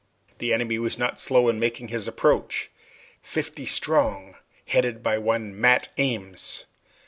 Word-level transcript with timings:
The 0.39 0.51
enemy 0.51 0.79
was 0.79 0.97
not 0.97 1.19
slow 1.19 1.47
in 1.47 1.59
making 1.59 1.89
his 1.89 2.07
approach 2.07 2.71
fifty 3.21 3.67
strong, 3.67 4.35
headed 4.65 5.03
by 5.03 5.19
one 5.19 5.55
Mat 5.61 5.89
Ames. 5.95 6.65